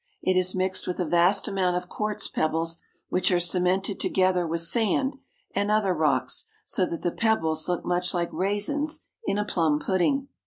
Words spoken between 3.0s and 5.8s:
which are cemented together with sand and